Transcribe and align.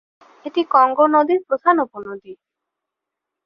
এটি 0.45 0.61
কঙ্গো 0.73 1.05
নদীর 1.15 1.39
প্রধান 1.47 1.75
উপনদী। 1.79 2.33